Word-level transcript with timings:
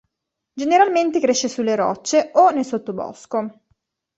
Generalmente 0.55 1.19
cresce 1.19 1.47
sulle 1.47 1.75
rocce 1.75 2.31
o 2.33 2.49
nel 2.49 2.65
sottobosco. 2.65 3.65